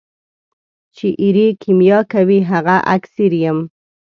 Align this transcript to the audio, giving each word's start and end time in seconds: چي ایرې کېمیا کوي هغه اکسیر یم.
چي 0.95 1.07
ایرې 1.21 1.47
کېمیا 1.61 1.99
کوي 2.13 2.39
هغه 2.51 2.75
اکسیر 2.95 3.31
یم. 3.43 3.59